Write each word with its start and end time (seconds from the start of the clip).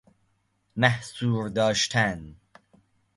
محصور 0.75 1.49
داشتن 1.49 2.35